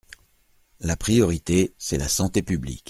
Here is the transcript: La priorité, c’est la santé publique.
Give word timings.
La 0.79 0.95
priorité, 0.97 1.75
c’est 1.77 1.99
la 1.99 2.07
santé 2.09 2.41
publique. 2.41 2.79